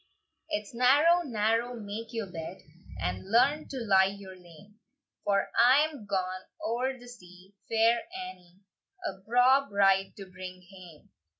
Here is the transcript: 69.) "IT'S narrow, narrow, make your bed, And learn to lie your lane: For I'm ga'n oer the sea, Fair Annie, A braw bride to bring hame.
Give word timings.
69.) 0.51 0.59
"IT'S 0.63 0.73
narrow, 0.73 1.21
narrow, 1.21 1.79
make 1.79 2.11
your 2.11 2.25
bed, 2.25 2.57
And 2.99 3.29
learn 3.29 3.67
to 3.67 3.77
lie 3.81 4.05
your 4.17 4.35
lane: 4.35 4.79
For 5.23 5.51
I'm 5.63 6.07
ga'n 6.07 6.45
oer 6.67 6.97
the 6.97 7.07
sea, 7.07 7.53
Fair 7.69 7.99
Annie, 8.11 8.61
A 9.05 9.19
braw 9.19 9.69
bride 9.69 10.13
to 10.17 10.25
bring 10.25 10.63
hame. 10.71 11.11